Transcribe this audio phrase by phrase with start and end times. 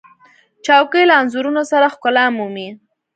[0.65, 2.69] چوکۍ له انځورونو سره ښکلا مومي.